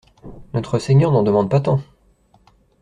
[0.55, 1.79] Notre Seigneur n'en demande pas tant!